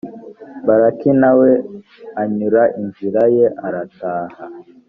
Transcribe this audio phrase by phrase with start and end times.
[0.67, 1.51] balaki na we
[2.21, 4.43] anyura inzira ye, arataha.